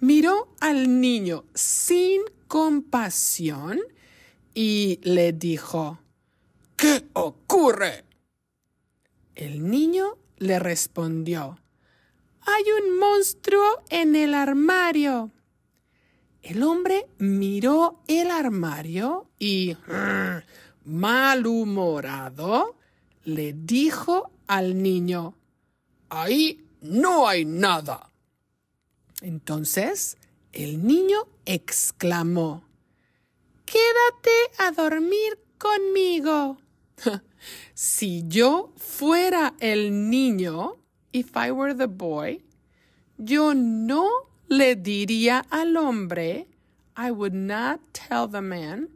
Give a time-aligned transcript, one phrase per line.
[0.00, 2.20] Miró al niño sin
[2.54, 3.80] compasión
[4.54, 5.98] y le dijo,
[6.76, 8.04] ¿Qué ocurre?
[9.34, 11.58] El niño le respondió,
[12.42, 15.32] Hay un monstruo en el armario.
[16.42, 19.76] El hombre miró el armario y,
[20.84, 22.76] malhumorado,
[23.24, 25.34] le dijo al niño,
[26.08, 28.12] Ahí no hay nada.
[29.22, 30.18] Entonces
[30.54, 32.62] el niño exclamó,
[33.66, 36.58] Quédate a dormir conmigo.
[37.74, 40.76] si yo fuera el niño,
[41.12, 42.42] if I were the boy,
[43.18, 44.08] yo no
[44.48, 46.46] le diría al hombre,
[46.96, 48.88] I would not tell the man,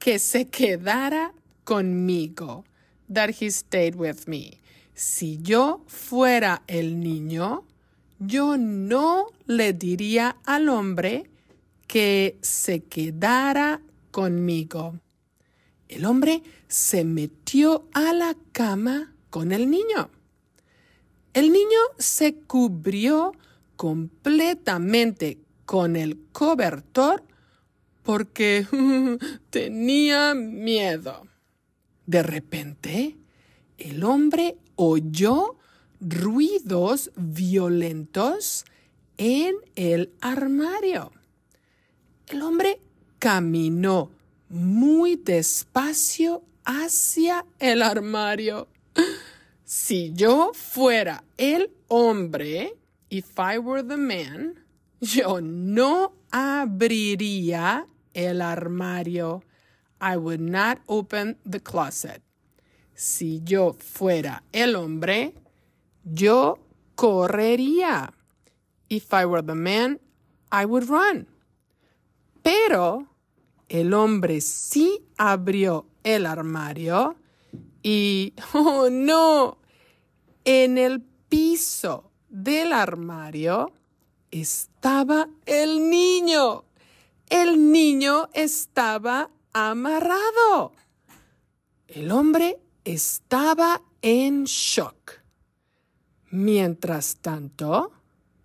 [0.00, 1.32] que se quedara
[1.64, 2.64] conmigo,
[3.08, 4.60] that he stayed with me.
[4.94, 7.64] Si yo fuera el niño,
[8.26, 11.30] yo no le diría al hombre
[11.86, 14.98] que se quedara conmigo.
[15.88, 20.10] El hombre se metió a la cama con el niño.
[21.34, 23.32] El niño se cubrió
[23.76, 27.24] completamente con el cobertor
[28.02, 28.66] porque
[29.50, 31.26] tenía miedo.
[32.06, 33.16] De repente,
[33.78, 35.56] el hombre oyó
[36.02, 38.64] ruidos violentos
[39.16, 41.12] en el armario.
[42.26, 42.80] El hombre
[43.18, 44.10] caminó
[44.48, 48.68] muy despacio hacia el armario.
[49.64, 52.74] Si yo fuera el hombre,
[53.08, 54.54] if I were the man,
[55.00, 59.42] yo no abriría el armario.
[60.00, 62.22] I would not open the closet.
[62.94, 65.34] Si yo fuera el hombre,
[66.04, 66.58] yo
[66.94, 68.12] correría.
[68.88, 70.00] If I were the man,
[70.50, 71.26] I would run.
[72.42, 73.06] Pero
[73.68, 77.16] el hombre sí abrió el armario
[77.82, 79.58] y, oh no,
[80.44, 83.72] en el piso del armario
[84.30, 86.64] estaba el niño.
[87.28, 90.72] El niño estaba amarrado.
[91.88, 95.01] El hombre estaba en shock.
[96.32, 97.92] Mientras tanto,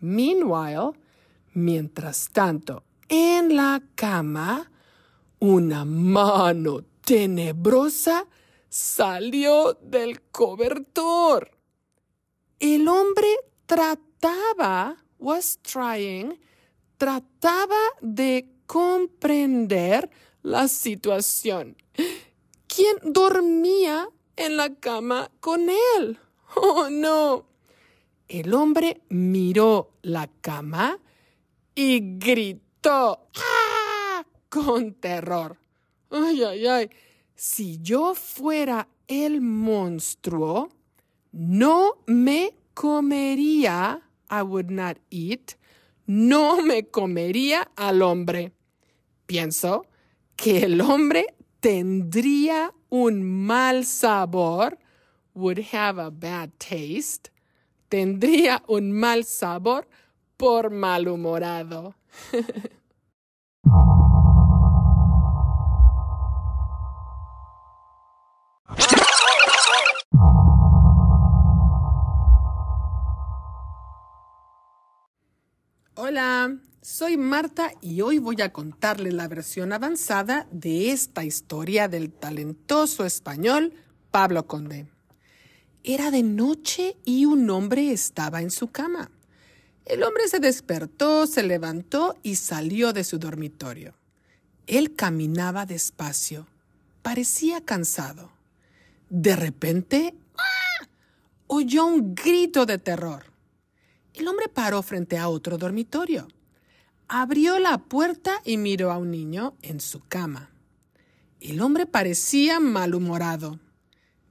[0.00, 0.92] meanwhile,
[1.54, 4.70] mientras tanto, en la cama,
[5.38, 8.26] una mano tenebrosa
[8.68, 11.50] salió del cobertor.
[12.58, 13.28] El hombre
[13.64, 16.38] trataba, was trying,
[16.98, 20.10] trataba de comprender
[20.42, 21.78] la situación.
[22.68, 24.06] ¿Quién dormía
[24.36, 26.18] en la cama con él?
[26.56, 27.49] Oh, no.
[28.30, 30.98] El hombre miró la cama
[31.74, 33.28] y gritó.
[33.36, 33.60] ¡Ah!
[34.50, 35.56] con terror.
[36.10, 36.90] Ay, ay, ay.
[37.34, 40.68] Si yo fuera el monstruo,
[41.32, 45.52] no me comería, I would not eat,
[46.06, 48.52] no me comería al hombre.
[49.26, 49.86] Pienso
[50.36, 54.78] que el hombre tendría un mal sabor,
[55.34, 57.30] would have a bad taste,
[57.90, 59.86] tendría un mal sabor
[60.38, 61.94] por malhumorado.
[75.94, 82.10] Hola, soy Marta y hoy voy a contarle la versión avanzada de esta historia del
[82.12, 83.74] talentoso español
[84.10, 84.99] Pablo Conde.
[85.82, 89.10] Era de noche y un hombre estaba en su cama.
[89.86, 93.94] El hombre se despertó, se levantó y salió de su dormitorio.
[94.66, 96.46] Él caminaba despacio.
[97.02, 98.30] Parecía cansado.
[99.08, 100.86] De repente, ¡ah!
[101.46, 103.24] oyó un grito de terror.
[104.14, 106.28] El hombre paró frente a otro dormitorio.
[107.08, 110.50] Abrió la puerta y miró a un niño en su cama.
[111.40, 113.58] El hombre parecía malhumorado.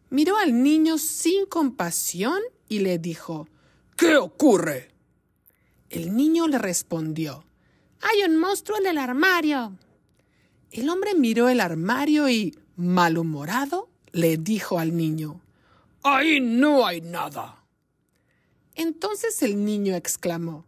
[0.09, 3.47] Miró al niño sin compasión y le dijo,
[3.95, 4.91] ¿Qué ocurre?
[5.89, 7.43] El niño le respondió,
[8.01, 9.77] Hay un monstruo en el armario.
[10.71, 15.41] El hombre miró el armario y, malhumorado, le dijo al niño,
[16.03, 17.63] Ahí no hay nada.
[18.75, 20.65] Entonces el niño exclamó,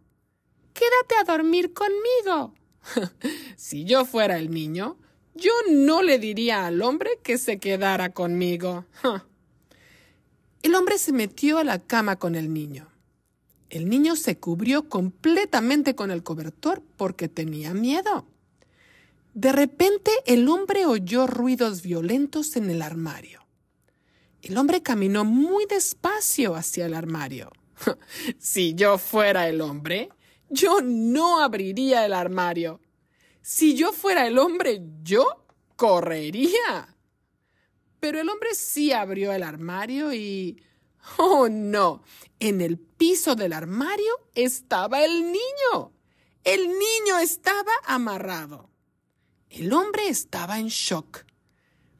[0.74, 2.54] Quédate a dormir conmigo.
[3.56, 4.98] si yo fuera el niño,
[5.34, 8.84] yo no le diría al hombre que se quedara conmigo.
[10.62, 12.88] el hombre se metió a la cama con el niño.
[13.70, 18.26] El niño se cubrió completamente con el cobertor porque tenía miedo.
[19.34, 23.40] De repente el hombre oyó ruidos violentos en el armario.
[24.42, 27.50] El hombre caminó muy despacio hacia el armario.
[28.38, 30.10] si yo fuera el hombre,
[30.50, 32.80] yo no abriría el armario.
[33.40, 36.94] Si yo fuera el hombre, yo correría.
[38.02, 40.60] Pero el hombre sí abrió el armario y...
[41.18, 42.02] Oh, no.
[42.40, 45.92] En el piso del armario estaba el niño.
[46.42, 48.70] El niño estaba amarrado.
[49.50, 51.24] El hombre estaba en shock.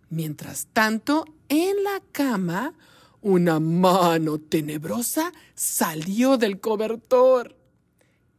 [0.08, 2.74] Mientras tanto, en la cama,
[3.20, 7.56] una mano tenebrosa salió del cobertor.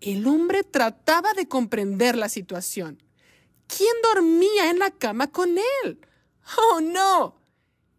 [0.01, 3.01] El hombre trataba de comprender la situación.
[3.67, 6.01] ¿Quién dormía en la cama con él?
[6.57, 7.42] ¡Oh, no!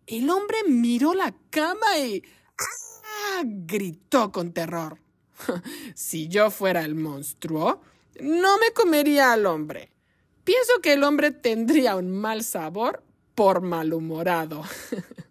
[0.07, 2.23] El hombre miró la cama y...
[2.59, 3.43] ¡Ah!
[3.45, 5.01] gritó con terror.
[5.95, 7.81] si yo fuera el monstruo,
[8.21, 9.91] no me comería al hombre.
[10.45, 13.03] Pienso que el hombre tendría un mal sabor
[13.35, 14.63] por malhumorado.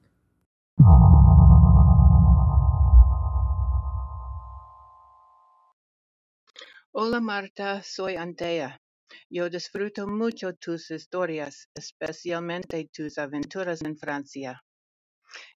[6.92, 8.83] Hola Marta, soy Antea.
[9.30, 14.64] Yo disfruto mucho tus historias, especialmente tus aventuras en Francia.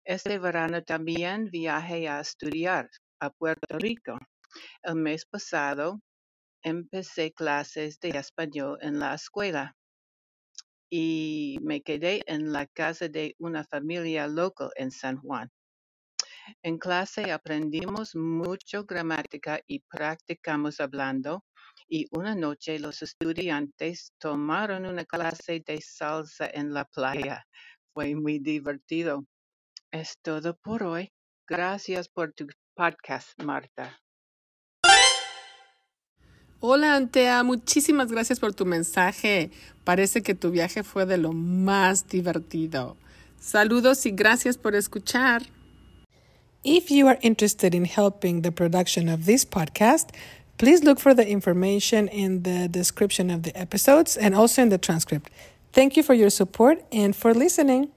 [0.03, 2.89] Este verano también viajé a estudiar
[3.19, 4.17] a Puerto Rico.
[4.83, 5.99] El mes pasado
[6.63, 9.75] empecé clases de español en la escuela
[10.89, 15.51] y me quedé en la casa de una familia local en San Juan.
[16.63, 21.43] En clase aprendimos mucho gramática y practicamos hablando,
[21.87, 27.45] y una noche los estudiantes tomaron una clase de salsa en la playa.
[27.93, 29.25] Fue muy divertido.
[29.91, 31.11] Es todo por hoy.
[31.47, 33.97] Gracias por tu podcast, Marta.
[36.59, 39.51] Hola Antea, muchísimas gracias por tu mensaje.
[39.83, 42.97] Parece que tu viaje fue de lo más divertido.
[43.39, 45.43] Saludos y gracias por escuchar.
[46.63, 50.09] If you are interested in helping the production of this podcast,
[50.57, 54.77] please look for the information in the description of the episodes and also in the
[54.77, 55.29] transcript.
[55.73, 57.91] Thank you for your support and for listening.